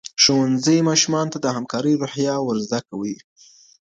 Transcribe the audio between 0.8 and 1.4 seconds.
ماشومانو ته